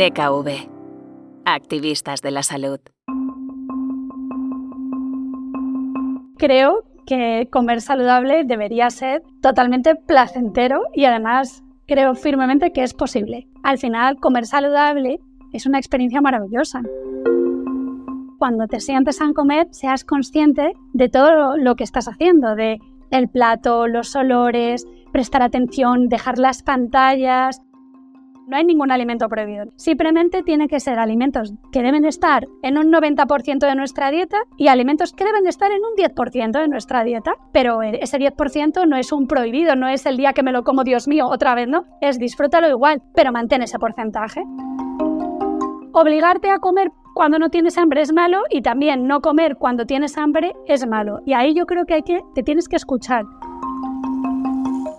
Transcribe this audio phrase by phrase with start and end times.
[0.00, 0.48] DKV.
[1.44, 2.80] Activistas de la salud.
[6.38, 13.46] Creo que comer saludable debería ser totalmente placentero y además creo firmemente que es posible.
[13.62, 15.20] Al final, comer saludable
[15.52, 16.80] es una experiencia maravillosa.
[18.38, 22.78] Cuando te sientes a comer, seas consciente de todo lo que estás haciendo, de
[23.10, 27.60] el plato, los olores, prestar atención, dejar las pantallas.
[28.50, 29.66] No hay ningún alimento prohibido.
[29.76, 34.66] Simplemente tiene que ser alimentos que deben estar en un 90% de nuestra dieta y
[34.66, 37.34] alimentos que deben estar en un 10% de nuestra dieta.
[37.52, 40.82] Pero ese 10% no es un prohibido, no es el día que me lo como,
[40.82, 41.84] Dios mío, otra vez, ¿no?
[42.00, 44.42] Es disfrútalo igual, pero mantén ese porcentaje.
[45.92, 50.18] Obligarte a comer cuando no tienes hambre es malo y también no comer cuando tienes
[50.18, 51.20] hambre es malo.
[51.24, 53.26] Y ahí yo creo que, que te tienes que escuchar.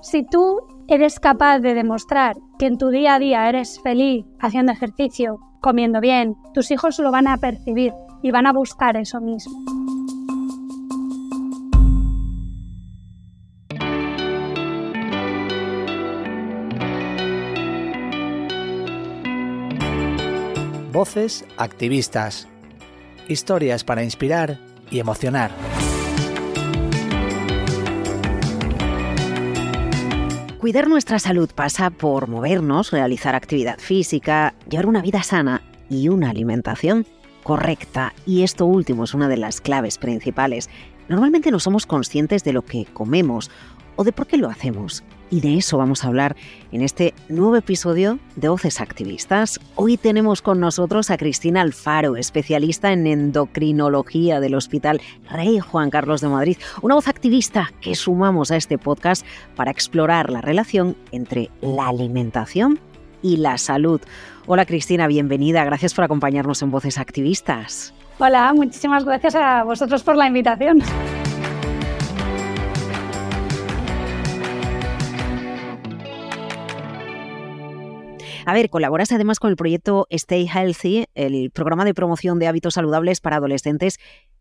[0.02, 4.74] Si tú eres capaz de demostrar que en tu día a día eres feliz haciendo
[4.74, 9.58] ejercicio, comiendo bien, tus hijos lo van a percibir y van a buscar eso mismo.
[20.92, 22.50] Voces activistas.
[23.30, 24.60] Historias para inspirar
[24.92, 25.52] y emocionar.
[30.72, 36.30] Cuidar nuestra salud pasa por movernos, realizar actividad física, llevar una vida sana y una
[36.30, 37.06] alimentación
[37.44, 38.14] correcta.
[38.26, 40.70] Y esto último es una de las claves principales.
[41.10, 43.52] Normalmente no somos conscientes de lo que comemos
[43.98, 45.04] o de por qué lo hacemos.
[45.32, 46.36] Y de eso vamos a hablar
[46.74, 49.62] en este nuevo episodio de Voces Activistas.
[49.76, 56.20] Hoy tenemos con nosotros a Cristina Alfaro, especialista en endocrinología del Hospital Rey Juan Carlos
[56.20, 61.50] de Madrid, una voz activista que sumamos a este podcast para explorar la relación entre
[61.62, 62.82] la alimentación
[63.22, 64.02] y la salud.
[64.48, 67.94] Hola Cristina, bienvenida, gracias por acompañarnos en Voces Activistas.
[68.18, 70.84] Hola, muchísimas gracias a vosotros por la invitación.
[78.46, 82.74] A ver, colaboras además con el proyecto Stay Healthy, el programa de promoción de hábitos
[82.74, 84.00] saludables para adolescentes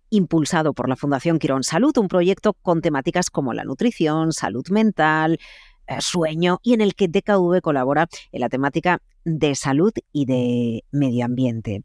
[0.08, 5.38] impulsado por la Fundación Quirón Salud, un proyecto con temáticas como la nutrición, salud mental,
[5.86, 10.84] eh, sueño y en el que DKV colabora en la temática de salud y de
[10.90, 11.82] medio ambiente.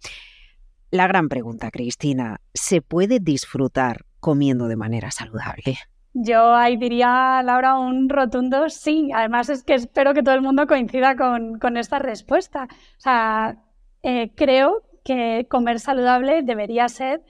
[0.91, 5.77] La gran pregunta, Cristina, ¿se puede disfrutar comiendo de manera saludable?
[6.17, 9.09] Yo ahí diría, Laura, un rotundo sí.
[9.13, 12.69] Además es que espero que todo el mundo coincida con, esta respuesta.
[12.71, 13.57] O sea,
[14.01, 17.21] eh, creo que comer saludable debería ser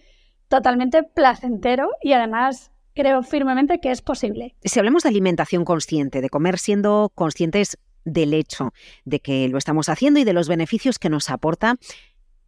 [0.50, 4.56] totalmente placentero y además creo firmemente que es posible.
[4.64, 8.72] Si hablamos de alimentación consciente, de comer siendo conscientes del hecho
[9.04, 11.78] de que lo estamos haciendo y de los beneficios que nos aporta,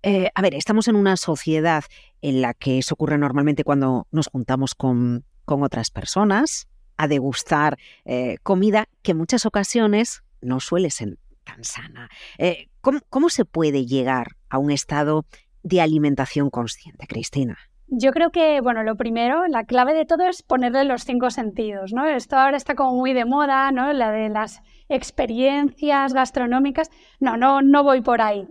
[0.04, 1.84] eh, a ver, estamos en una sociedad
[2.22, 7.78] en la que eso ocurre normalmente cuando nos juntamos con con otras personas, a degustar
[8.04, 12.10] eh, comida que en muchas ocasiones no suele ser tan sana.
[12.38, 15.26] Eh, ¿cómo, se puede llegar a un estado
[15.64, 17.58] de alimentación consciente, Cristina?
[17.88, 21.94] Yo creo que, bueno, lo primero, la clave de todo es ponerle los cinco sentidos.
[22.14, 23.94] Esto ahora está como muy de moda, ¿no?
[23.94, 26.90] La de las experiencias gastronómicas.
[27.22, 28.46] No, no, no voy por ahí.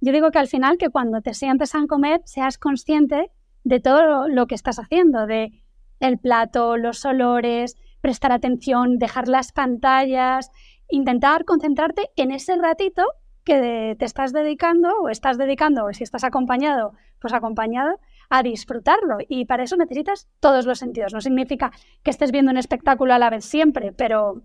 [0.00, 3.30] Yo digo que al final que cuando te sientes a comer seas consciente
[3.64, 5.59] de todo lo que estás haciendo, de
[6.00, 10.50] el plato, los olores, prestar atención, dejar las pantallas,
[10.88, 13.04] intentar concentrarte en ese ratito
[13.44, 19.18] que te estás dedicando o estás dedicando, o si estás acompañado, pues acompañado, a disfrutarlo.
[19.28, 21.12] Y para eso necesitas todos los sentidos.
[21.12, 21.72] No significa
[22.02, 24.42] que estés viendo un espectáculo a la vez siempre, pero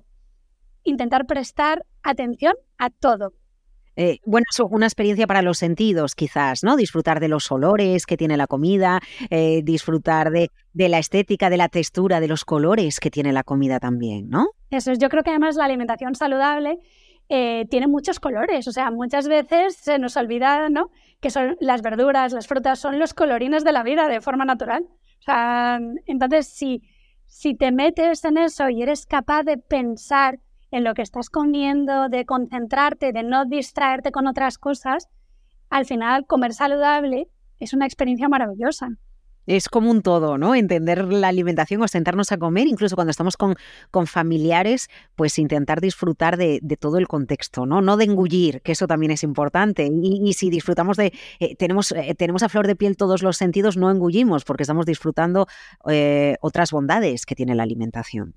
[0.84, 3.34] intentar prestar atención a todo.
[3.96, 6.76] Eh, bueno, es una experiencia para los sentidos, quizás, ¿no?
[6.76, 11.70] Disfrutar de los olores que tiene la comida, eh, disfrutar de, la estética, de la
[11.70, 14.48] textura, de los colores que tiene la comida también, ¿no?
[14.70, 16.78] Eso es, yo creo que además la alimentación saludable
[17.30, 20.90] eh, tiene muchos colores, o sea, muchas veces se nos olvida, ¿no?
[21.22, 24.84] Que son las verduras, las frutas, son los colorines de la vida de forma natural.
[25.20, 26.84] O sea, entonces, si,
[27.26, 30.40] si te metes en eso y eres capaz de pensar
[30.76, 35.08] en lo que estás comiendo, de concentrarte, de no distraerte con otras cosas,
[35.70, 37.30] al final comer saludable
[37.60, 38.90] es una experiencia maravillosa.
[39.46, 40.54] Es como un todo, ¿no?
[40.54, 43.56] Entender la alimentación o sentarnos a comer, incluso cuando estamos con,
[43.90, 47.82] con familiares, pues intentar disfrutar de, todo el contexto, ¿no?
[47.82, 49.90] No de engullir, que eso también es importante.
[49.90, 53.78] Y, si disfrutamos de, eh, tenemos, eh, tenemos a flor de piel todos los sentidos,
[53.78, 55.48] no engullimos porque estamos disfrutando
[55.88, 58.36] eh, otras bondades que tiene la alimentación.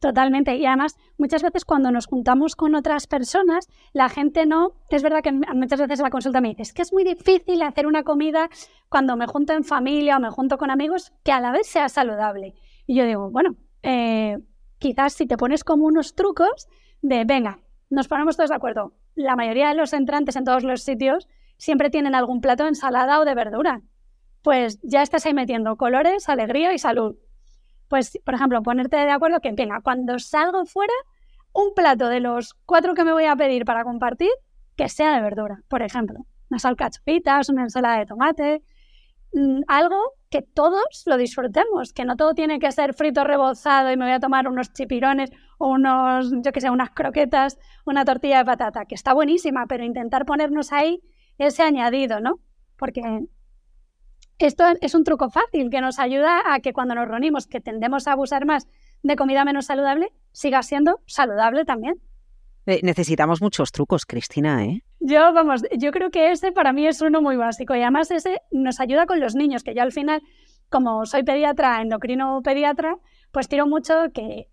[0.00, 0.56] Totalmente.
[0.56, 4.72] Y además, muchas veces cuando nos juntamos con otras personas, la gente no.
[4.90, 7.86] Es verdad que muchas veces la consulta me dice: es que es muy difícil hacer
[7.86, 8.50] una comida
[8.88, 11.88] cuando me junto en familia o me junto con amigos que a la vez sea
[11.88, 12.54] saludable.
[12.86, 14.38] Y yo digo: bueno, eh,
[14.78, 16.68] quizás si te pones como unos trucos
[17.00, 18.92] de, venga, nos ponemos todos de acuerdo.
[19.14, 21.26] La mayoría de los entrantes en todos los sitios
[21.56, 23.80] siempre tienen algún plato de ensalada o de verdura.
[24.42, 27.16] Pues ya estás ahí metiendo colores, alegría y salud.
[27.88, 30.92] Pues, por ejemplo, ponerte de acuerdo que, venga, cuando salgo fuera,
[31.52, 34.30] un plato de los cuatro que me voy a pedir para compartir,
[34.76, 36.26] que sea de verdura, por ejemplo.
[36.50, 38.62] Unas alcachopitas, una ensalada de tomate,
[39.32, 39.96] mm, algo
[40.30, 44.14] que todos lo disfrutemos, que no todo tiene que ser frito rebozado y me voy
[44.14, 48.84] a tomar unos chipirones o unos, yo que sé, unas croquetas, una tortilla de patata,
[48.84, 51.00] que está buenísima, pero intentar ponernos ahí
[51.38, 52.40] ese añadido, ¿no?
[52.76, 53.02] Porque
[54.38, 58.06] esto es un truco fácil que nos ayuda a que cuando nos reunimos, que tendemos
[58.06, 58.68] a abusar más
[59.02, 62.00] de comida menos saludable, siga siendo saludable también.
[62.66, 64.82] Eh, necesitamos muchos trucos, Cristina, ¿eh?
[64.98, 68.42] Yo, vamos, yo creo que ese para mí es uno muy básico y además ese
[68.50, 70.20] nos ayuda con los niños, que yo al final,
[70.68, 72.96] como soy pediatra, endocrino pediatra,
[73.30, 74.48] pues tiro mucho que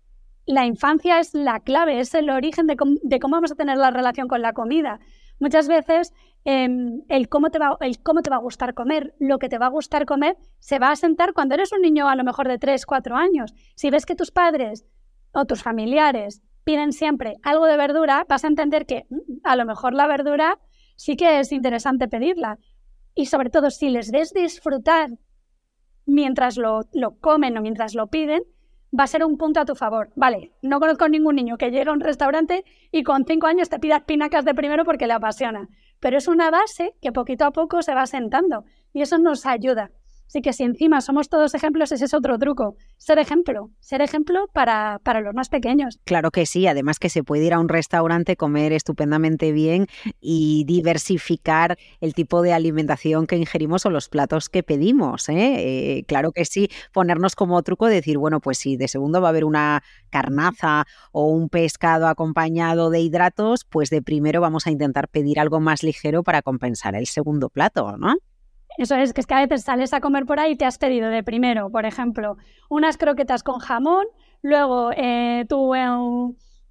[0.46, 3.90] la infancia es la clave, es el origen de de cómo vamos a tener la
[3.90, 5.00] relación con la comida.
[5.44, 6.12] Muchas veces
[6.46, 9.56] Em, el, cómo te va, el cómo te va a gustar comer, lo que te
[9.56, 12.48] va a gustar comer, se va a sentar cuando eres un niño a lo mejor
[12.48, 13.54] de 3, 4 años.
[13.76, 14.84] Si ves que tus padres
[15.32, 19.64] o tus familiares piden siempre algo de verdura, vas a entender que mm, a lo
[19.64, 20.58] mejor la verdura
[20.96, 22.58] sí que es interesante pedirla.
[23.14, 25.10] Y sobre todo, si les ves disfrutar
[26.04, 28.42] mientras lo, lo comen o mientras lo piden,
[28.98, 30.10] va a ser un punto a tu favor.
[30.14, 33.78] Vale, no conozco ningún niño que llegue a un restaurante y con cinco años te
[33.78, 35.68] pida pinacas de primero porque le apasiona
[36.04, 39.90] pero es una base que poquito a poco se va sentando y eso nos ayuda.
[40.26, 42.76] Así que si encima somos todos ejemplos, ese es otro truco.
[42.96, 46.00] Ser ejemplo, ser ejemplo para, para, los más pequeños.
[46.04, 49.86] Claro que sí, además que se puede ir a un restaurante, comer estupendamente bien
[50.20, 55.28] y diversificar el tipo de alimentación que ingerimos o los platos que pedimos.
[55.28, 55.98] ¿eh?
[55.98, 59.30] Eh, claro que sí, ponernos como truco decir, bueno, pues si de segundo va a
[59.30, 65.08] haber una carnaza o un pescado acompañado de hidratos, pues de primero vamos a intentar
[65.08, 68.16] pedir algo más ligero para compensar el segundo plato, ¿no?
[68.76, 70.78] Eso es, que es que a veces sales a comer por ahí y te has
[70.78, 72.36] pedido de primero, por ejemplo,
[72.68, 74.06] unas croquetas con jamón,
[74.42, 75.74] luego eh, tú,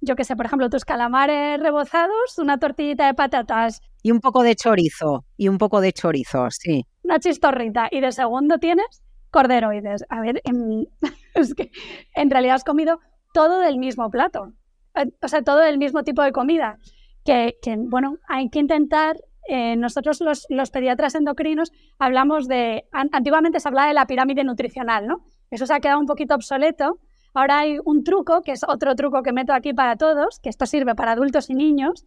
[0.00, 3.80] yo qué sé, por ejemplo, tus calamares rebozados, una tortillita de patatas.
[4.02, 6.84] Y un poco de chorizo, y un poco de chorizo, sí.
[7.02, 10.04] Una chistorrita, y de segundo tienes corderoides.
[10.10, 10.42] A ver,
[11.34, 11.70] es que
[12.14, 13.00] en realidad has comido
[13.32, 14.52] todo del mismo plato,
[14.94, 16.78] eh, o sea, todo del mismo tipo de comida.
[17.24, 19.16] Que, que bueno, hay que intentar
[19.48, 25.24] eh, nosotros los, pediatras endocrinos hablamos de, antiguamente se hablaba de la pirámide nutricional, ¿no?
[25.50, 26.98] Eso se ha quedado un poquito obsoleto.
[27.34, 30.66] Ahora hay un truco, que es otro truco que meto aquí para todos, que esto
[30.66, 32.06] sirve para adultos y niños,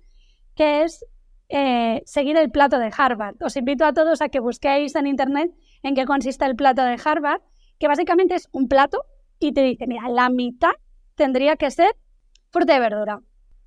[0.55, 1.05] que es
[1.49, 3.35] eh, seguir el plato de Harvard.
[3.41, 5.51] Os invito a todos a que busquéis en Internet
[5.83, 7.41] en qué consiste el plato de Harvard,
[7.79, 9.05] que básicamente es un plato
[9.39, 10.71] y te dice, mira, la mitad
[11.15, 11.95] tendría que ser
[12.49, 13.21] fruta y verdura.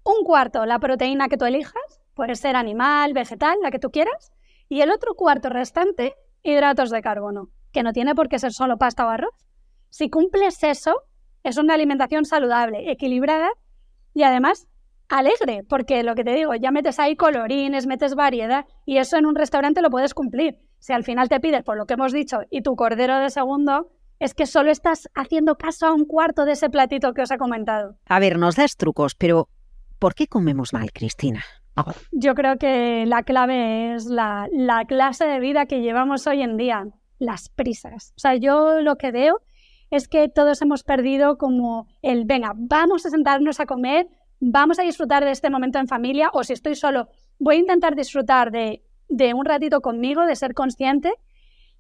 [0.05, 1.75] Un cuarto, la proteína que tú elijas,
[2.15, 4.33] Puede ser animal, vegetal, la que tú quieras.
[4.69, 8.77] Y el otro cuarto restante, hidratos de carbono, que no tiene por qué ser solo
[8.79, 9.35] pasta o arroz.
[9.89, 11.03] Si cumples eso,
[11.43, 13.51] es una alimentación saludable, equilibrada
[14.15, 14.67] y además
[15.09, 19.27] alegre, porque lo que te digo, ya metes ahí colorines, metes variedad y eso en
[19.27, 20.59] un restaurante lo puedes cumplir.
[20.79, 23.91] Si al final te pides por lo que hemos dicho y tu cordero de segundo,
[24.19, 27.39] es que solo estás haciendo caso a un cuarto de ese platito que os he
[27.39, 27.97] comentado.
[28.07, 29.49] A ver, nos das trucos, pero
[29.99, 31.43] ¿por qué comemos mal, Cristina?
[32.13, 34.49] Yo creo que la clave es la,
[34.89, 36.87] clase de vida que llevamos hoy en día,
[37.19, 38.13] las prisas.
[38.17, 39.41] O sea, yo lo que veo
[39.91, 44.09] es que todos hemos perdido como el, venga, vamos a sentarnos a comer,
[44.39, 47.09] vamos a disfrutar de este momento en familia, o si estoy solo,
[47.39, 48.83] voy a intentar disfrutar de,
[49.35, 51.13] un ratito conmigo, de ser consciente,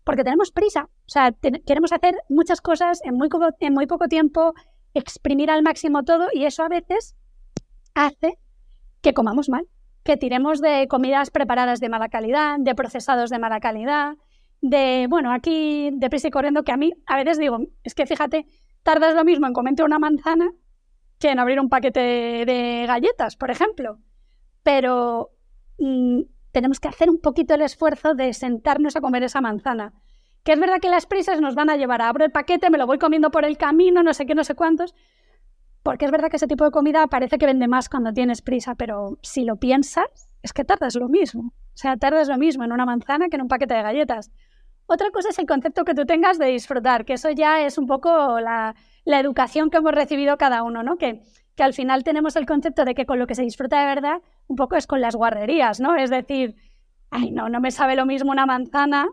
[0.04, 0.88] porque tenemos prisa.
[1.07, 1.33] O sea,
[1.66, 3.28] queremos hacer muchas cosas en muy,
[3.61, 4.54] en muy poco tiempo,
[4.95, 7.14] exprimir al máximo todo, y eso a veces
[7.95, 8.38] hace
[9.02, 9.66] que comamos mal
[10.02, 14.16] que tiremos de comidas preparadas de mala calidad, de procesados de mala calidad,
[14.61, 18.47] de, bueno, aquí deprisa y corriendo, que a mí a veces digo, es que fíjate,
[18.83, 20.52] tardas lo mismo en comerte una manzana
[21.19, 23.99] que en abrir un paquete de galletas, por ejemplo.
[24.62, 25.30] Pero
[25.78, 29.92] mm, tenemos que hacer un poquito el esfuerzo de sentarnos a comer esa manzana.
[30.42, 32.78] Que es verdad que las prisas nos van a llevar a abrir el paquete, me
[32.78, 34.95] lo voy comiendo por el camino, no sé qué, no sé cuántos,
[35.83, 38.75] porque es verdad que ese tipo de comida parece que vende más cuando tienes prisa,
[38.75, 41.53] pero si lo piensas, es que tardas lo mismo.
[41.75, 44.31] O sea, tardas lo mismo en una manzana que en un paquete de galletas.
[44.87, 47.87] Otra cosa es el concepto que tú tengas de disfrutar, que eso ya es un
[47.87, 50.97] poco la, educación que hemos recibido cada uno, ¿no?
[50.97, 51.23] Que,
[51.57, 54.21] que al final tenemos el concepto de que con lo que se disfruta de verdad,
[54.49, 55.97] un poco es con las guarrerías, ¿no?
[55.97, 56.57] Es decir,
[57.11, 59.09] ay, no, no me sabe lo mismo una manzana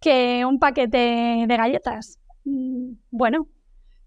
[0.00, 2.18] que un paquete de galletas.
[2.44, 3.48] Mm, bueno,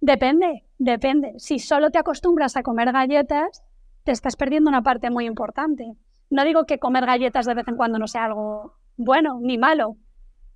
[0.01, 1.33] depende, depende.
[1.37, 3.63] Si solo te acostumbras a comer galletas,
[4.03, 5.93] te estás perdiendo una parte muy importante.
[6.29, 9.97] No digo que comer galletas de vez en cuando no sea algo bueno ni malo,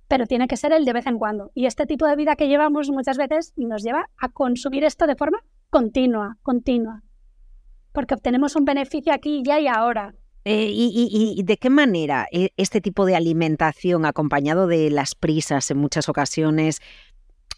[0.08, 1.50] pero tiene que ser el de vez en cuando.
[1.54, 5.16] Y este tipo de vida que llevamos muchas veces nos lleva a consumir esto de
[5.16, 5.38] forma
[5.70, 7.02] continua, continua,
[7.92, 10.14] porque obtenemos un beneficio aquí, ya y ahora.
[10.44, 15.78] Eh, y, de qué manera eh, este tipo de alimentación, acompañado de las prisas en
[15.78, 16.80] muchas ocasiones,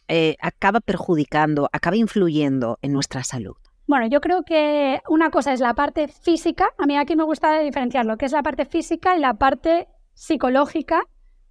[0.09, 3.57] eh, acaba perjudicando, acaba influyendo en nuestra salud?
[3.87, 7.59] Bueno, yo creo que una cosa es la parte física, a mí aquí me gusta
[7.61, 11.03] diferenciar lo que es la parte física y la parte psicológica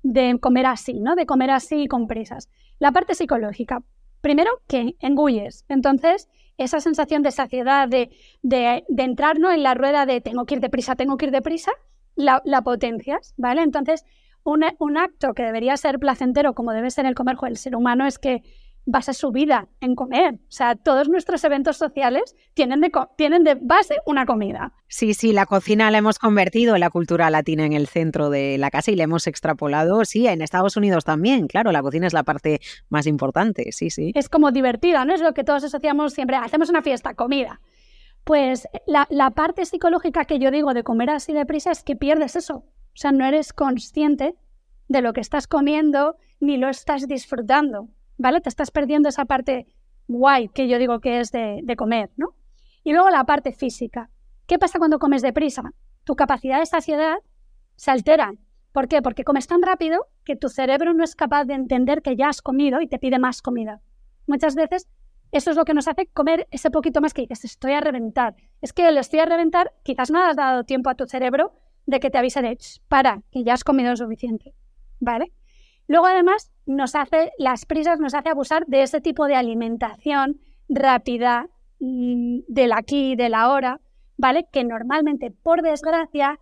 [0.01, 1.15] de comer así, ¿no?
[1.15, 2.49] De comer así con prisas.
[2.79, 3.83] La parte psicológica,
[4.21, 5.63] primero que engulles.
[5.69, 8.09] Entonces, esa sensación de saciedad, de,
[8.41, 9.51] de, entrar ¿no?
[9.51, 11.71] en la rueda de tengo que ir deprisa, tengo que ir deprisa,
[12.15, 13.61] la, la potencias, ¿vale?
[13.61, 14.05] Entonces,
[14.43, 18.05] un, un, acto que debería ser placentero, como debe ser el comer, el ser humano
[18.05, 18.43] es que
[18.85, 20.35] basa su vida en comer.
[20.35, 24.73] O sea, todos nuestros eventos sociales tienen de, tienen de base una comida.
[24.87, 28.57] Sí, sí, la cocina la hemos convertido en la cultura latina en el centro de
[28.57, 32.13] la casa y la hemos extrapolado, sí, en Estados Unidos también, claro, la cocina es
[32.13, 32.59] la parte
[32.89, 34.11] más importante, sí, sí.
[34.15, 35.13] Es como divertida, ¿no?
[35.13, 37.61] Es lo que todos asociamos siempre, hacemos una fiesta, comida.
[38.23, 42.35] Pues la, la parte psicológica que yo digo de comer así deprisa es que pierdes
[42.35, 42.63] eso.
[42.93, 44.35] O sea, no eres consciente
[44.87, 47.89] de lo que estás comiendo ni lo estás disfrutando.
[48.17, 48.41] ¿vale?
[48.41, 49.67] Te estás perdiendo esa parte
[50.07, 52.35] guay que yo digo que es de, comer, ¿no?
[52.83, 54.09] Y luego la parte física.
[54.47, 55.73] ¿Qué pasa cuando comes deprisa?
[56.03, 57.17] Tu capacidad de saciedad
[57.75, 58.33] se altera.
[58.71, 59.01] ¿Por qué?
[59.01, 62.41] Porque comes tan rápido que tu cerebro no es capaz de entender que ya has
[62.41, 63.81] comido y te pide más comida.
[64.27, 64.89] Muchas veces
[65.31, 68.35] eso es lo que nos hace comer ese poquito más que dices, estoy a reventar.
[68.61, 71.53] Es que el estoy a reventar, quizás no has dado tiempo a tu cerebro
[71.85, 74.53] de que te avise de, para, que ya has comido suficiente.
[74.99, 75.31] ¿Vale?
[75.87, 81.49] Luego, además, nos hace, las prisas nos hace abusar de ese tipo de alimentación rápida,
[81.79, 83.81] mm, del aquí y del ahora,
[84.17, 84.47] ¿vale?
[84.51, 86.39] Que normalmente, por desgracia,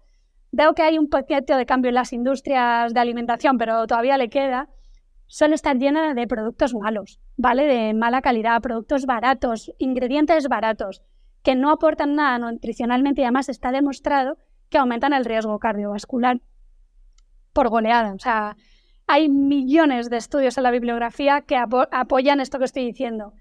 [0.51, 4.29] veo que hay un poquito de cambio en las industrias de alimentación, pero todavía le
[4.29, 4.69] queda,
[5.25, 7.65] suele estar llena de productos malos, ¿vale?
[7.65, 11.01] De mala calidad, productos baratos, ingredientes baratos,
[11.41, 14.37] que no aportan nada nutricionalmente y además está demostrado
[14.71, 16.41] que aumentan el riesgo cardiovascular
[17.53, 18.13] por goleada.
[18.13, 18.55] O sea,
[19.05, 23.33] hay millones de estudios en la bibliografía que apoyan esto que estoy diciendo.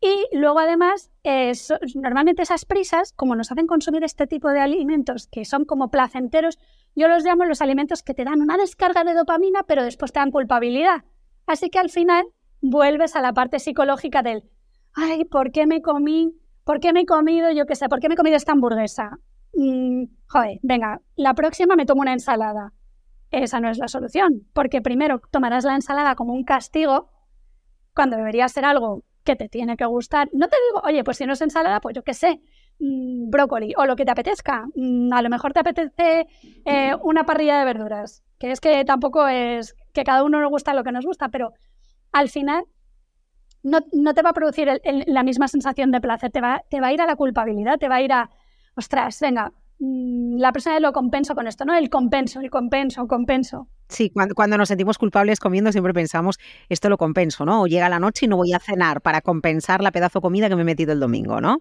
[0.00, 1.10] Y luego además,
[1.94, 6.58] normalmente esas prisas, como nos hacen consumir este tipo de alimentos que son como placenteros,
[6.96, 10.20] yo los llamo los alimentos que te dan una descarga de dopamina, pero después te
[10.20, 11.04] dan culpabilidad.
[11.46, 12.26] Así que al final
[12.60, 14.44] vuelves a la parte psicológica del,
[14.94, 16.34] ay, ¿por qué me comí?
[16.64, 19.18] ¿Por qué me he comido, yo qué sé, por qué me he comido esta hamburguesa?
[19.56, 22.72] Mm, joder, venga, la próxima me tomo una ensalada
[23.42, 27.08] esa no es la solución, porque primero tomarás la ensalada como un castigo
[27.94, 30.28] cuando debería ser algo que te tiene que gustar.
[30.32, 32.40] No te digo, oye, pues si no es ensalada, pues yo qué sé,
[32.78, 34.66] mm, brócoli o lo que te apetezca.
[34.74, 36.26] Mm, a lo mejor te apetece
[36.64, 40.74] eh, una parrilla de verduras, que es que tampoco es que cada uno nos gusta
[40.74, 41.52] lo que nos gusta, pero
[42.12, 42.64] al final
[43.62, 44.68] no, te va a producir
[45.06, 47.88] la misma sensación de placer, te va, te va a ir a la culpabilidad, te
[47.88, 48.28] va a ir a,
[48.76, 51.74] ostras, venga, Mm, la persona lo compenso con esto, ¿no?
[51.74, 53.68] El compenso, el compenso, compenso.
[53.88, 56.38] Sí, cuando, cuando, nos sentimos culpables comiendo siempre pensamos,
[56.68, 57.62] esto lo compenso, ¿no?
[57.62, 60.48] O llega la noche y no voy a cenar para compensar la pedazo de comida
[60.48, 61.58] que me he metido el domingo, ¿no?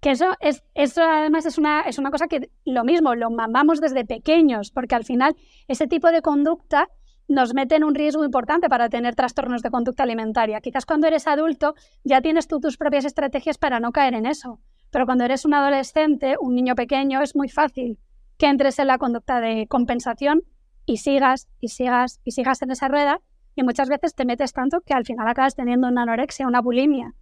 [0.00, 3.80] Que eso, es, eso además es una, es una cosa que lo mismo, lo mamamos
[3.80, 5.34] desde pequeños, porque al final
[5.66, 6.88] ese tipo de conducta
[7.28, 10.60] nos mete en un riesgo importante para tener trastornos de conducta alimentaria.
[10.60, 14.60] Quizás cuando eres adulto ya tienes tú tus propias estrategias para no caer en eso.
[14.96, 17.98] Pero cuando eres un adolescente, un niño pequeño, es muy fácil
[18.38, 20.40] que entres en la conducta de compensación
[20.86, 23.20] y sigas y sigas y sigas en esa rueda
[23.54, 27.12] y muchas veces te metes tanto que al final acabas teniendo una anorexia, una bulimia.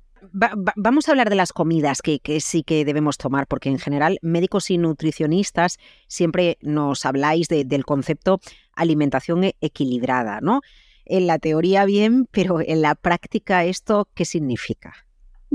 [0.76, 4.71] vamos a hablar de las comidas que, sí que debemos tomar, porque en general médicos
[4.71, 8.38] y nutricionistas siempre nos habláis del concepto
[8.76, 10.61] alimentación e-, equilibrada, ¿no?
[11.07, 15.04] En la teoría bien, pero en la práctica esto, ¿qué significa?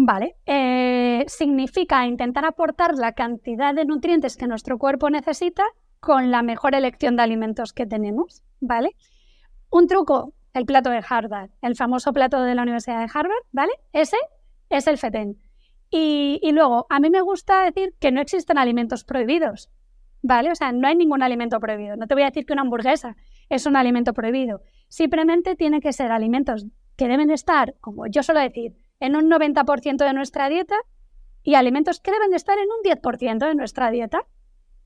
[0.01, 5.65] Vale, eh, significa intentar aportar la cantidad de nutrientes que nuestro cuerpo necesita
[5.99, 8.95] con la mejor elección de alimentos que tenemos, ¿vale?
[9.69, 13.73] Un truco, el plato de Harvard, el famoso plato de la Universidad de Harvard, ¿vale?
[13.91, 14.15] Ese
[14.69, 15.37] es el FETEN.
[15.89, 19.69] Y, y luego, a mí me gusta decir que no existen alimentos prohibidos,
[20.21, 20.49] ¿vale?
[20.49, 21.97] O sea, no hay ningún alimento prohibido.
[21.97, 23.17] No te voy a decir que una hamburguesa
[23.49, 26.65] es un alimento prohibido, Simplemente tiene que ser alimentos
[26.95, 30.75] que deben estar, como yo suelo decir, en un 90% de nuestra dieta
[31.43, 34.21] y alimentos que deben estar en un 10% de nuestra dieta.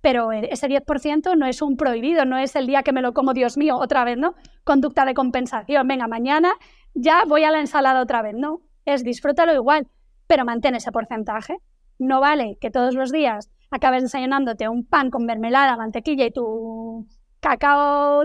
[0.02, 3.34] Pero ese 10% no es un prohibido, no es el día que me lo como,
[3.34, 4.36] Dios mío, otra vez, ¿no?
[4.66, 6.54] Conducta de compensación, venga, mañana
[6.94, 8.62] ya voy a la ensalada otra vez, no.
[8.86, 9.88] Es disfrútalo igual,
[10.28, 11.58] pero mantén ese porcentaje.
[12.00, 17.08] No vale que todos los días acabes desayunándote un pan con mermelada, mantequilla y tu
[17.40, 18.24] cacao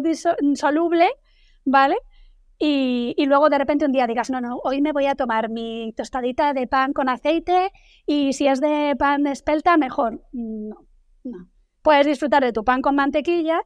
[0.55, 1.09] soluble,
[1.65, 1.97] ¿vale?
[2.61, 5.93] Y, luego de repente un día digas, no, no, hoy me voy a tomar mi
[5.97, 7.71] tostadita de pan con aceite
[8.05, 10.23] y si es de pan de espelta, mejor.
[10.33, 10.87] No,
[11.23, 11.49] no.
[11.83, 13.61] Puedes disfrutar de tu pan con mantequilla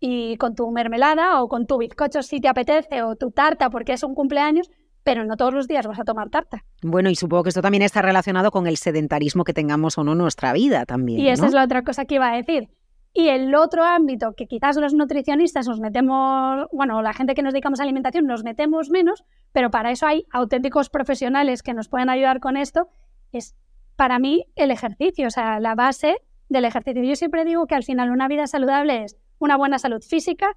[0.00, 3.92] y con tu mermelada o con tu bizcocho si te apetece o tu tarta porque
[3.92, 4.68] es un cumpleaños,
[5.04, 6.64] pero no todos los días vas a tomar tarta.
[6.82, 10.12] Bueno, y supongo que esto también está relacionado con el sedentarismo que tengamos o no
[10.12, 11.20] en nuestra vida también.
[11.20, 12.68] Y esa es la otra cosa que iba a decir.
[13.12, 17.52] Y el otro ámbito que quizás los nutricionistas nos metemos, bueno, la gente que nos
[17.52, 22.10] dedicamos a alimentación nos metemos menos, pero para eso hay auténticos profesionales que nos pueden
[22.10, 22.88] ayudar con esto,
[23.32, 23.56] es
[23.96, 27.02] para mí el ejercicio, o sea, la base del ejercicio.
[27.02, 30.56] Yo siempre digo que al final una vida saludable es una buena salud física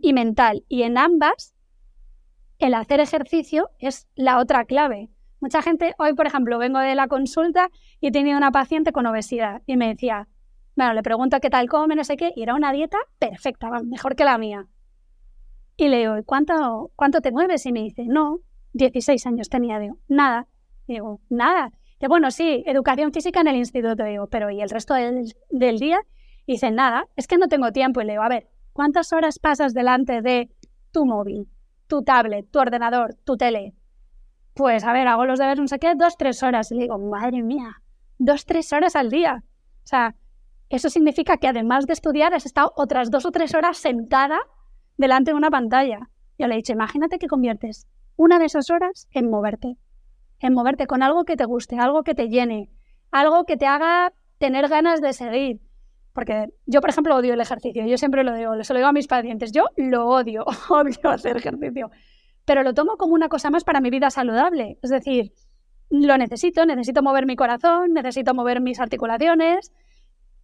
[0.00, 1.54] y mental, y en ambas
[2.58, 5.10] el hacer ejercicio es la otra clave.
[5.40, 7.68] Mucha gente, hoy por ejemplo, vengo de la consulta
[8.00, 10.28] y he tenido una paciente con obesidad y me decía,
[10.76, 14.16] bueno, le pregunto qué tal come, no sé qué, y era una dieta perfecta, mejor
[14.16, 14.66] que la mía.
[15.76, 17.66] Y le digo, ¿cuánto, cuánto te mueves?
[17.66, 18.40] Y me dice, no,
[18.74, 19.78] 16 años tenía.
[19.78, 20.46] Digo, nada.
[20.86, 21.72] Digo, nada.
[22.00, 24.04] Digo, bueno, sí, educación física en el instituto.
[24.04, 26.00] Digo, pero ¿y el resto del, del día?
[26.46, 28.00] Y dice, nada, es que no tengo tiempo.
[28.00, 30.50] Y le digo, a ver, ¿cuántas horas pasas delante de
[30.92, 31.48] tu móvil,
[31.88, 33.74] tu tablet, tu ordenador, tu tele?
[34.54, 36.70] Pues, a ver, hago los deberes, no sé qué, dos, tres horas.
[36.70, 37.82] Y le digo, madre mía,
[38.18, 39.42] dos, tres horas al día.
[39.42, 40.14] O sea,
[40.68, 44.40] eso significa que además de estudiar has estado otras dos o tres horas sentada
[44.96, 46.10] delante de una pantalla.
[46.38, 49.76] Yo le he dicho, imagínate que conviertes una de esas horas en moverte,
[50.40, 52.70] en moverte con algo que te guste, algo que te llene,
[53.10, 55.60] algo que te haga tener ganas de seguir.
[56.12, 57.84] Porque yo, por ejemplo, odio el ejercicio.
[57.86, 59.50] Yo siempre lo digo, se lo digo a mis pacientes.
[59.50, 61.90] Yo lo odio, odio hacer ejercicio.
[62.44, 64.78] Pero lo tomo como una cosa más para mi vida saludable.
[64.82, 65.32] Es decir,
[65.90, 69.72] lo necesito, necesito mover mi corazón, necesito mover mis articulaciones,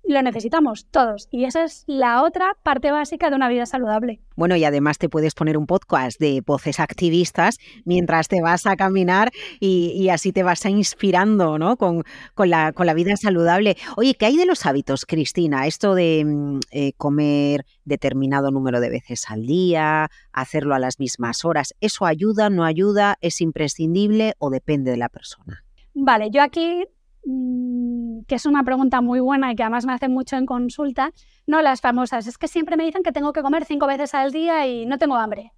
[0.05, 1.29] lo necesitamos todos.
[1.31, 4.21] Y esa es la otra parte básica de una vida saludable.
[4.37, 8.77] Bueno, y además te puedes poner un podcast de voces activistas mientras te vas a
[8.77, 11.77] caminar y, así te vas a inspirando ¿no?
[11.77, 13.77] con, con, la, con la vida saludable.
[13.97, 15.67] Oye, ¿qué hay de los hábitos, Cristina?
[15.67, 21.45] Esto de mm, eh, comer determinado número de veces al día, hacerlo a las mismas
[21.45, 25.65] horas, ¿eso ayuda, no ayuda, es imprescindible o depende de la persona?
[25.95, 26.87] Vale, yo aquí
[27.23, 31.13] que es una pregunta muy buena y que además me hacen mucho en consulta,
[31.47, 34.33] no las famosas, es que siempre me dicen que tengo que comer cinco veces al
[34.33, 35.53] día y no tengo hambre.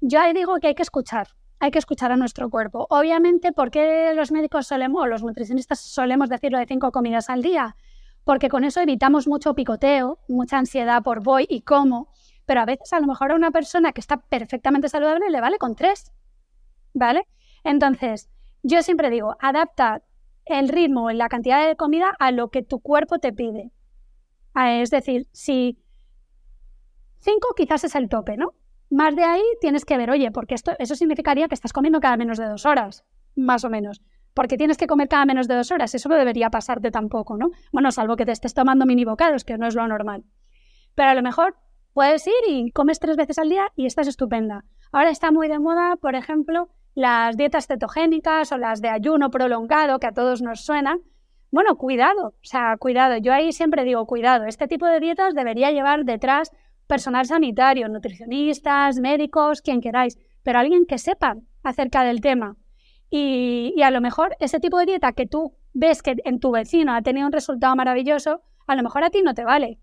[0.00, 1.28] Yo ahí digo que hay que escuchar,
[1.58, 2.86] hay que escuchar a nuestro cuerpo.
[2.90, 7.42] Obviamente, ¿por qué los médicos solemos, o los nutricionistas solemos decirlo de cinco comidas al
[7.42, 7.76] día?
[8.24, 12.08] Porque con eso evitamos mucho picoteo, mucha ansiedad por voy y cómo,
[12.44, 15.58] pero a veces a lo mejor a una persona que está perfectamente saludable le vale
[15.58, 16.12] con tres,
[16.92, 17.26] ¿vale?
[17.64, 18.28] Entonces,
[18.62, 20.02] yo siempre digo, adapta
[20.46, 23.72] el ritmo y la cantidad de comida a lo que tu cuerpo te pide.
[24.54, 25.78] Ah, es decir, si
[27.18, 28.54] 5 quizás es el tope, ¿no?
[28.88, 32.16] Más de ahí tienes que ver, oye, porque esto, eso significaría que estás comiendo cada
[32.16, 33.04] menos de dos horas,
[33.34, 34.00] más o menos.
[34.32, 37.50] Porque tienes que comer cada menos de dos horas, eso no debería pasarte tampoco, ¿no?
[37.72, 40.24] Bueno, salvo que te estés tomando mini bocados, que no es lo normal.
[40.94, 41.56] Pero a lo mejor
[41.92, 44.64] puedes ir y comes tres veces al día y estás estupenda.
[44.92, 50.00] Ahora está muy de moda, por ejemplo, las dietas cetogénicas o las de ayuno prolongado,
[50.00, 51.00] que a todos nos suenan,
[51.50, 53.18] bueno, cuidado, o sea, cuidado.
[53.18, 56.50] Yo ahí siempre digo, cuidado, este tipo de dietas debería llevar detrás
[56.86, 62.56] personal sanitario, nutricionistas, médicos, quien queráis, pero alguien que sepa acerca del tema.
[63.10, 66.94] Y, a lo mejor ese tipo de dieta que tú ves que en tu vecino
[66.94, 69.78] ha tenido un resultado maravilloso, a lo mejor a ti no te vale.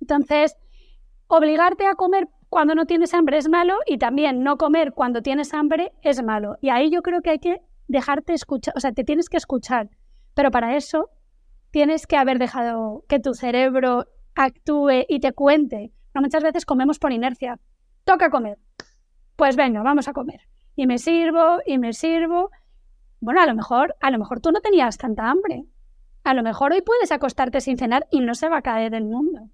[0.00, 0.56] Entonces,
[1.26, 5.52] obligarte a comer cuando no tienes hambre es malo y también no comer cuando tienes
[5.52, 6.56] hambre es malo.
[6.60, 9.90] Y ahí yo creo que hay que dejarte escuchar, o sea, te tienes que escuchar,
[10.34, 11.10] pero para eso
[11.70, 15.92] tienes que haber dejado que tu cerebro actúe y te cuente.
[16.14, 17.60] muchas veces comemos por inercia.
[18.04, 18.58] Toca comer.
[19.36, 20.40] Pues venga, vamos a comer.
[20.74, 22.50] Y me sirvo y me sirvo.
[23.20, 25.64] Bueno, a lo mejor, a lo mejor tú no tenías tanta hambre.
[26.24, 29.04] A lo mejor hoy puedes acostarte sin cenar y no se va a caer el
[29.04, 29.48] mundo.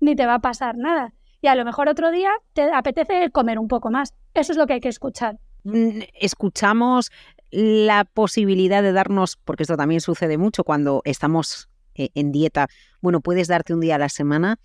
[0.00, 1.12] Ni te va a pasar nada
[1.46, 4.14] y a lo mejor otro día te apetece comer un poco más.
[4.34, 5.38] Eso es lo que hay que escuchar.
[5.62, 7.12] Mm, escuchamos
[7.52, 12.66] la posibilidad de darnos, porque esto también sucede mucho cuando estamos eh, en dieta,
[13.00, 14.58] bueno, puedes darte un día a la semana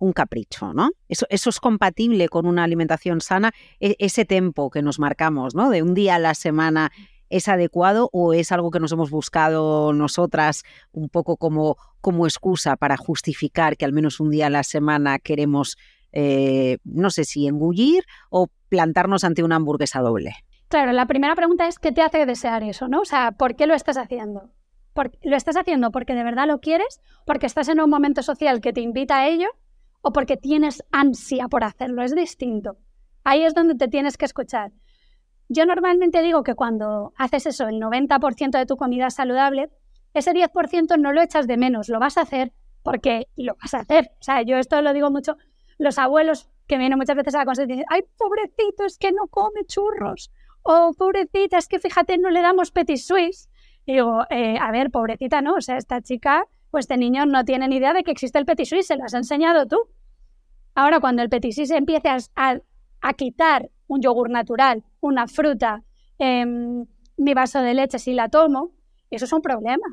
[0.00, 0.90] un capricho, ¿no?
[1.08, 5.70] Eso, eso es compatible con una alimentación sana, e, ese tiempo que nos marcamos, ¿no?
[5.70, 6.92] De un día a la semana
[7.30, 12.76] es adecuado o es algo que nos hemos buscado nosotras un poco como, como excusa
[12.76, 15.76] para justificar que al menos un día a la semana queremos,
[16.12, 20.34] eh, no sé si engullir o plantarnos ante una hamburguesa doble?
[20.68, 22.88] Claro, la primera pregunta es ¿qué te hace desear eso?
[22.88, 23.00] ¿no?
[23.00, 24.50] O sea, ¿por qué lo estás haciendo?
[25.22, 27.00] ¿Lo estás haciendo porque de verdad lo quieres?
[27.24, 29.48] ¿Porque estás en un momento social que te invita a ello?
[30.00, 32.02] ¿O porque tienes ansia por hacerlo?
[32.02, 32.76] Es distinto.
[33.24, 34.72] Ahí es donde te tienes que escuchar.
[35.48, 39.70] Yo normalmente digo que cuando haces eso, el 90% de tu comida saludable,
[40.14, 43.80] ese 10% no lo echas de menos, lo vas a hacer porque lo vas a
[43.80, 44.10] hacer.
[44.20, 45.36] O sea, yo esto lo digo mucho,
[45.78, 49.12] los abuelos que vienen muchas veces a la consulta y dicen, ay, pobrecito, es que
[49.12, 50.30] no come churros.
[50.62, 53.48] O pobrecita, es que fíjate, no le damos petit suisse.
[53.86, 55.54] Y digo, eh, a ver, pobrecita, ¿no?
[55.54, 58.44] O sea, esta chica, pues este niño no tiene ni idea de que existe el
[58.44, 59.78] petit suisse, se lo has enseñado tú.
[60.74, 62.58] Ahora, cuando el petit suisse empiece a,
[63.00, 65.82] a quitar un yogur natural, una fruta,
[66.18, 66.86] em,
[67.16, 68.72] mi vaso de leche si la tomo,
[69.10, 69.86] eso es un problema.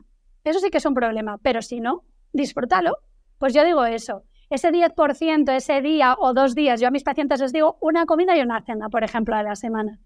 [0.43, 2.97] Eso sí que es un problema, pero si no, disfrútalo.
[3.39, 4.23] Pues yo digo eso.
[4.49, 8.37] Ese 10%, ese día o dos días, yo a mis pacientes les digo una comida
[8.37, 9.99] y una cena, por ejemplo, a la semana.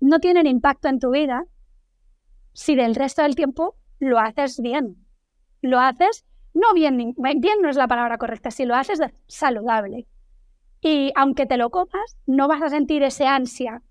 [0.00, 1.44] No tienen impacto en tu vida
[2.52, 4.96] si del resto del tiempo lo haces bien.
[5.60, 10.06] Lo haces, no bien, bien no es la palabra correcta, si lo haces saludable.
[10.80, 13.82] Y aunque te lo comas, no vas a sentir ese ansia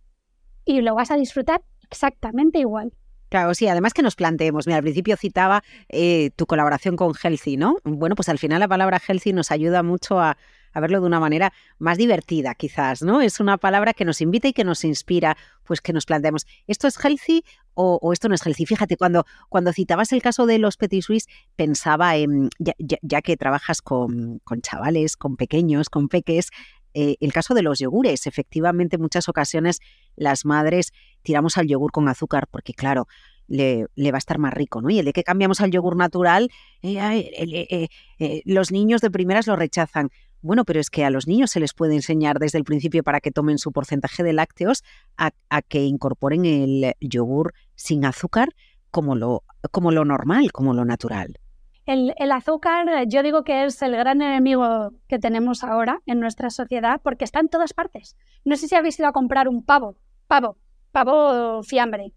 [0.66, 2.94] y lo vas a disfrutar exactamente igual.
[3.34, 7.58] Claro, sí, además que nos planteemos, mira, al principio citaba eh, tu colaboración con Healthy,
[7.58, 7.78] ¿no?
[7.84, 10.38] Bueno, pues al final la palabra Healthy nos ayuda mucho a,
[10.76, 13.22] verlo de una manera más divertida, quizás, ¿no?
[13.22, 16.88] Es una palabra que nos invita y que nos inspira, pues que nos planteemos, ¿esto
[16.88, 17.44] es healthy
[17.74, 18.68] o, esto no es healthy?
[18.68, 23.82] Fíjate, cuando, cuando citabas el caso de los Petit Suisse, pensaba en, ya, que trabajas
[23.82, 26.52] con, con, chavales, con pequeños, con peques,
[26.94, 28.28] eh, el caso de los yogures.
[28.28, 29.80] Efectivamente, en muchas ocasiones
[30.16, 33.08] las madres tiramos al yogur con azúcar porque, claro,
[33.48, 34.90] le, va a estar más rico, ¿no?
[34.90, 36.50] Y el de que cambiamos al yogur natural,
[36.82, 40.10] eh, eh, los niños de primeras lo rechazan.
[40.42, 43.22] Bueno, pero es que a los niños se les puede enseñar desde el principio para
[43.22, 44.84] que tomen su porcentaje de lácteos
[45.18, 45.32] a,
[45.62, 48.50] que incorporen el yogur sin azúcar
[48.92, 51.40] como lo, como lo normal, como lo natural.
[51.86, 56.50] El, azúcar, eh, yo digo que es el gran enemigo que tenemos ahora en nuestra
[56.50, 58.16] sociedad porque está en todas partes.
[58.46, 60.58] No sé si habéis ido a comprar un pavo, pavo,
[60.94, 62.14] pavo fiambre.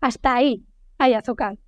[0.00, 0.64] Hasta ahí
[0.96, 1.58] hay azúcar.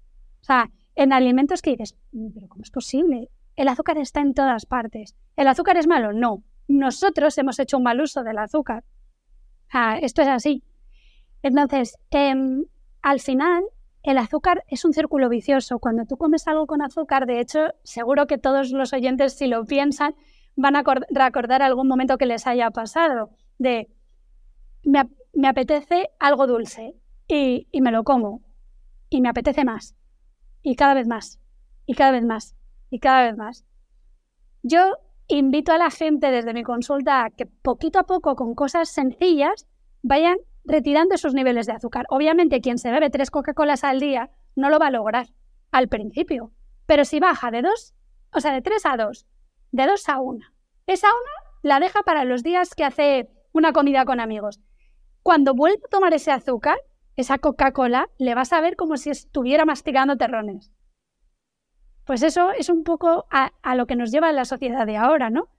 [0.40, 3.28] O sea, en alimentos que dices, mm, pero ¿cómo es posible?
[3.56, 5.14] El azúcar está en todas partes.
[5.36, 6.12] ¿El azúcar es malo?
[6.12, 6.44] No.
[6.68, 8.84] Nosotros hemos hecho un mal uso del azúcar.
[10.00, 10.62] esto es así.
[11.42, 12.64] Entonces, em,
[13.02, 13.64] al final,
[14.02, 15.78] el azúcar es un círculo vicioso.
[15.78, 19.66] Cuando tú comes algo con azúcar, de hecho, seguro que todos los oyentes, si lo
[19.66, 20.14] piensan,
[20.56, 23.88] van a recordar algún momento que les haya pasado de
[25.46, 26.96] apetece algo dulce
[27.28, 28.42] y, y me lo como
[29.08, 29.94] y me apetece más
[30.62, 31.38] y cada vez más
[31.86, 32.56] y cada vez más
[32.90, 33.64] y cada vez más.
[34.62, 34.96] Yo
[35.28, 39.66] invito a la gente desde mi consulta a que poquito a poco, con cosas sencillas,
[40.02, 42.06] vayan retirando esos niveles de azúcar.
[42.08, 45.28] Obviamente, quien se bebe tres Coca-Colas al día no lo va a lograr
[45.70, 46.52] al principio,
[46.86, 47.94] pero si baja de dos,
[48.32, 49.26] o sea, de tres a dos,
[49.70, 50.52] de dos a una,
[50.86, 54.60] esa una la deja para los días que hace una comida con amigos.
[55.28, 56.78] Cuando vuelve a tomar ese azúcar,
[57.14, 60.72] esa Coca-Cola, le vas a ver como si estuviera masticando terrones.
[62.06, 65.28] Pues eso es un poco a, a lo que nos lleva la sociedad de ahora,
[65.28, 65.50] ¿no?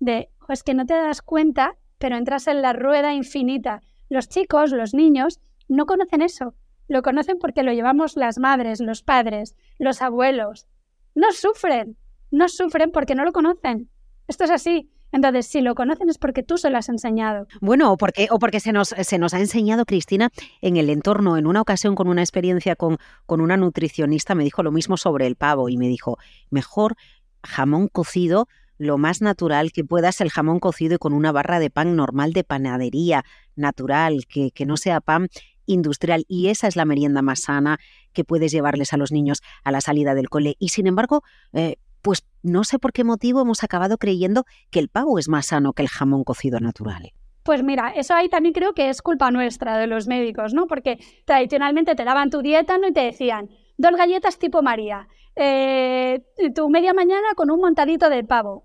[0.00, 4.72] De, pues que no te das cuenta, pero entras en la rueda infinita los chicos,
[4.72, 6.54] los niños, no conocen eso.
[6.86, 10.68] Lo conocen porque lo llevamos las madres, los padres, los abuelos.
[11.14, 11.98] No sufren,
[12.30, 13.90] no sufren porque no lo conocen.
[14.26, 14.90] Esto es así.
[15.12, 17.46] Entonces, si lo conocen es porque tú se lo has enseñado.
[17.60, 21.36] Bueno, o porque, o porque se, nos, se nos ha enseñado, Cristina, en el entorno.
[21.36, 25.26] En una ocasión, con una experiencia con, con una nutricionista, me dijo lo mismo sobre
[25.26, 26.18] el pavo y me dijo,
[26.50, 26.96] mejor
[27.42, 31.68] jamón cocido lo más natural que puedas el jamón cocido y con una barra de
[31.68, 33.24] pan normal de panadería,
[33.56, 35.28] natural, que, que no sea pan
[35.66, 36.24] industrial.
[36.28, 37.78] Y esa es la merienda más sana
[38.12, 40.56] que puedes llevarles a los niños a la salida del cole.
[40.58, 41.76] Y sin embargo, eh,
[42.08, 45.74] pues no sé por qué motivo hemos acabado creyendo que el pavo es más sano
[45.74, 47.12] que el jamón cocido natural.
[47.42, 50.66] Pues mira, eso ahí también creo que es culpa nuestra de los médicos, ¿no?
[50.68, 52.88] Porque tradicionalmente te daban tu dieta ¿no?
[52.88, 58.24] y te decían dos galletas tipo María, eh, tu media mañana con un montadito de
[58.24, 58.64] pavo.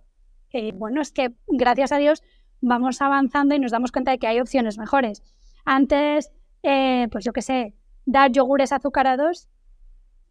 [0.53, 2.23] Y bueno, es que gracias a Dios
[2.61, 5.21] vamos avanzando y nos damos cuenta de que hay opciones mejores.
[5.65, 7.73] Antes, eh, pues yo qué sé,
[8.05, 9.49] dar yogures azucarados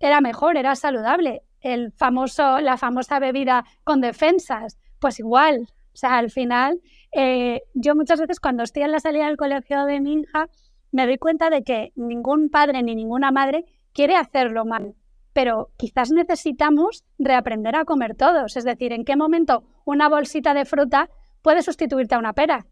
[0.00, 1.42] era mejor, era saludable.
[1.62, 6.80] El famoso, la famosa bebida con defensas, pues igual, O sea, al final,
[7.12, 10.48] eh, yo muchas veces cuando estoy en la salida del colegio de mi hija,
[10.90, 14.94] me doy cuenta de que ningún padre ni ninguna madre quiere hacerlo mal,
[15.32, 18.56] pero quizás necesitamos reaprender a comer todos.
[18.56, 21.10] Es decir, ¿en qué momento una bolsita de fruta
[21.42, 22.66] puede sustituirte a una pera?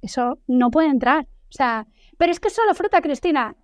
[0.00, 1.26] eso no puede entrar.
[1.48, 1.86] O sea,
[2.18, 3.56] pero es que solo fruta, Cristina.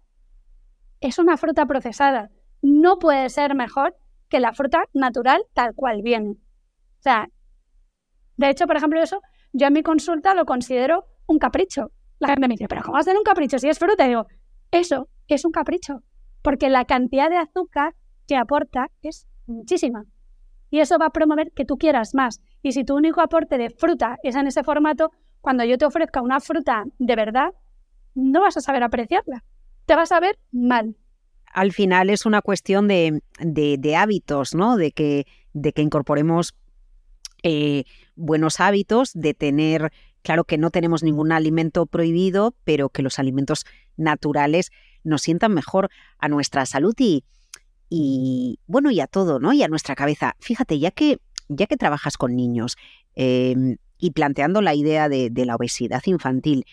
[1.01, 2.31] Es una fruta procesada.
[2.63, 3.97] No puede ser mejor
[4.29, 6.31] que la fruta natural tal cual viene.
[6.31, 7.29] O sea,
[8.37, 9.21] de hecho, por ejemplo, eso
[9.53, 11.91] yo en mi consulta lo considero un capricho.
[12.19, 14.05] La gente me dice, pero ¿cómo tener un capricho si es fruta?
[14.05, 14.27] Y digo,
[14.71, 16.03] eso es un capricho,
[16.43, 17.95] porque la cantidad de azúcar
[18.27, 20.05] que aporta es muchísima.
[20.71, 22.41] Y eso va a promover que tú quieras más.
[22.63, 26.23] Y si tu único aporte de fruta es en ese formato, cuando yo te ofrezca
[26.23, 27.53] una fruta de verdad,
[28.15, 29.43] no vas a saber apreciarla.
[29.87, 30.97] Te vas a ver mal.
[31.51, 33.23] Al final es una cuestión de,
[33.97, 34.77] hábitos, ¿no?
[34.77, 36.55] De que, de que incorporemos
[37.43, 37.85] eh,
[38.17, 43.65] buenos hábitos, de tener, claro que no tenemos ningún alimento prohibido, pero que los alimentos
[43.97, 44.71] naturales
[45.05, 49.53] nos sientan mejor a nuestra salud y, bueno, y a todo, ¿no?
[49.53, 50.37] Y a nuestra cabeza.
[50.39, 52.77] Fíjate, ya que, ya que trabajas con niños,
[53.15, 56.65] em, y planteando la idea de, la obesidad infantil,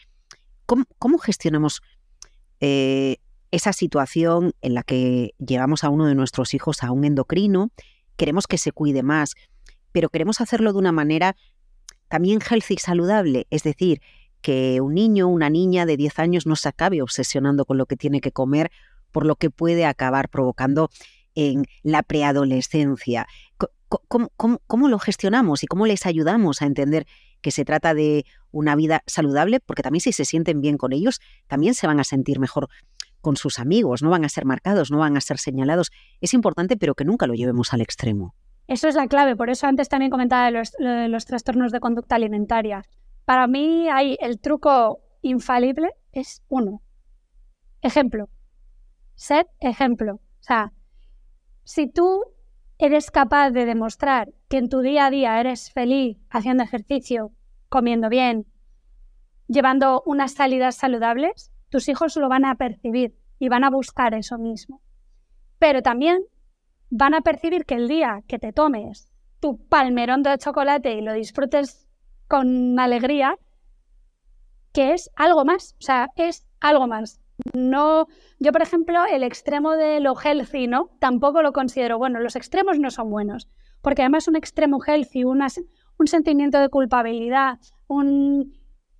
[0.65, 1.81] ¿cómo, gestionamos
[2.59, 3.17] eh,
[3.51, 7.71] esa situación en la que llevamos a uno de nuestros hijos a un endocrino,
[8.15, 9.35] queremos que se cuide más,
[9.91, 11.35] pero queremos hacerlo de una manera
[12.07, 14.01] también healthy y saludable, es decir,
[14.41, 17.97] que un niño, una niña de 10 años no se acabe obsesionando con lo que
[17.97, 18.71] tiene que comer,
[19.11, 20.89] por lo que puede acabar provocando
[21.35, 23.27] en la preadolescencia.
[24.07, 27.05] ¿Cómo, lo gestionamos y cómo les ayudamos a entender
[27.41, 29.59] que se trata de una vida saludable?
[29.59, 32.69] Porque también si se sienten bien con ellos, también se van a sentir mejor
[33.27, 35.91] con sus amigos, no van a ser marcados, no van a ser señalados.
[36.21, 38.33] Es importante, pero que nunca lo llevemos al extremo.
[38.69, 42.85] Eso es la clave, por eso antes también comentaba de los, trastornos de conducta alimentaria.
[43.25, 46.81] Para mí hay el truco infalible es uno.
[47.81, 48.29] Ejemplo.
[49.15, 50.13] Ser ejemplo.
[50.13, 50.71] O sea,
[51.65, 52.23] si tú
[52.77, 57.33] eres capaz de demostrar que en tu día a día eres feliz haciendo ejercicio,
[57.67, 58.45] comiendo bien,
[59.49, 64.37] llevando unas salidas saludables, tus hijos lo van a percibir y van a buscar eso
[64.37, 64.81] mismo.
[65.59, 66.23] Pero también
[66.89, 71.13] van a percibir que el día que te tomes tu palmerón de chocolate y lo
[71.13, 71.87] disfrutes
[72.27, 73.37] con alegría,
[74.73, 77.21] que es algo más, o sea, es algo más.
[77.53, 78.07] No,
[78.39, 80.89] yo por ejemplo, el extremo de lo healthy, ¿no?
[80.99, 82.19] Tampoco lo considero bueno.
[82.19, 83.47] Los extremos no son buenos,
[83.81, 88.57] porque además un extremo healthy, un sentimiento de culpabilidad, un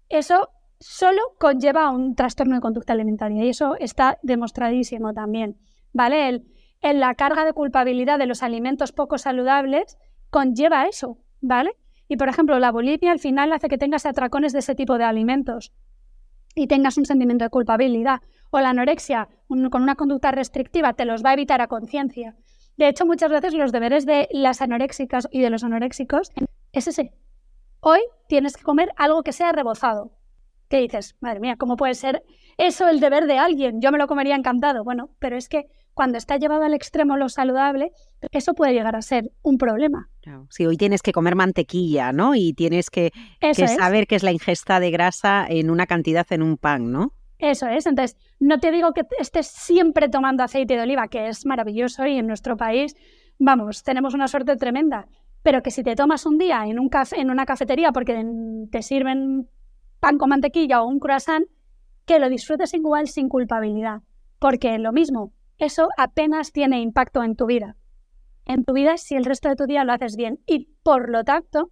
[0.10, 5.57] eso solo conlleva un trastorno de conducta alimentaria y eso está demostradísimo también,
[5.93, 6.43] ¿vale?
[6.81, 9.97] en la carga de culpabilidad de los alimentos poco saludables
[10.29, 11.71] conlleva eso, ¿vale?
[12.07, 15.03] Y por ejemplo, la bulimia al final hace que tengas atracones de ese tipo de
[15.03, 15.73] alimentos
[16.55, 18.21] y tengas un sentimiento de culpabilidad.
[18.49, 22.35] O la anorexia, con una conducta restrictiva, te los va a evitar a conciencia.
[22.77, 26.31] De hecho, muchas veces los deberes de las anoréxicas y de los anoréxicos
[26.71, 27.13] es ese.
[27.81, 30.11] Hoy tienes que comer algo que sea rebozado.
[30.69, 31.15] ¿Qué dices?
[31.21, 32.23] Madre mía, ¿cómo puede ser
[32.58, 33.82] eso el deber de alguien?
[33.82, 34.84] Yo me lo comería encantado.
[34.84, 37.91] Bueno, pero es que cuando está llevado al extremo lo saludable,
[38.32, 40.10] eso puede llegar a ser un problema.
[40.49, 42.36] Si hoy tienes que comer mantequilla, ¿no?
[42.36, 43.12] Y tienes que,
[43.77, 47.13] saber qué es la ingesta de grasa en una cantidad en un pan, ¿no?
[47.39, 47.86] Eso es.
[47.88, 52.17] Entonces, no te digo que estés siempre tomando aceite de oliva, que es maravilloso y
[52.17, 52.95] en nuestro país,
[53.39, 55.08] vamos, tenemos una suerte tremenda.
[55.41, 58.23] Pero que si te tomas un día en, un en una cafetería porque
[58.71, 59.47] te sirven
[59.99, 61.45] pan con mantequilla o un croissant,
[62.05, 64.01] que lo disfrutes igual sin culpabilidad.
[64.39, 67.75] Porque lo mismo, eso apenas tiene impacto en tu vida.
[68.45, 70.39] En tu vida si el resto de tu día lo haces bien.
[70.45, 71.71] Y por lo tanto,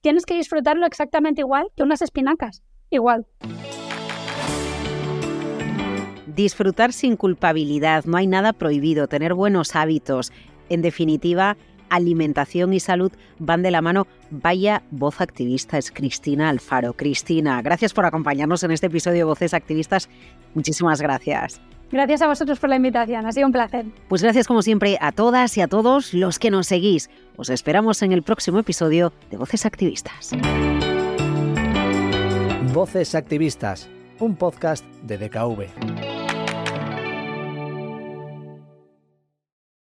[0.00, 2.62] tienes que disfrutarlo exactamente igual que unas espinacas.
[2.90, 3.26] Igual.
[6.26, 10.32] Disfrutar sin culpabilidad, no hay nada prohibido, tener buenos hábitos.
[10.68, 11.56] En definitiva,
[11.90, 14.06] alimentación y salud van de la mano.
[14.30, 16.94] Vaya voz activista es Cristina Alfaro.
[16.94, 20.08] Cristina, gracias por acompañarnos en este episodio de Voces Activistas.
[20.54, 21.60] Muchísimas gracias.
[21.90, 23.86] Gracias a vosotros por la invitación, ha sido un placer.
[24.08, 27.10] Pues gracias como siempre a todas y a todos los que nos seguís.
[27.36, 30.32] Os esperamos en el próximo episodio de Voces Activistas.
[32.72, 36.25] Voces Activistas, un podcast de DKV.